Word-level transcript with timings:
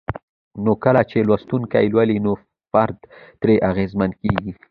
نو 0.63 0.71
کله 0.83 1.01
چې 1.09 1.17
لوستونکي 1.27 1.85
لولي 1.93 2.17
نو 2.25 2.33
فرد 2.71 2.97
ترې 3.41 3.55
اغېزمن 3.69 4.11
کيږي 4.21 4.51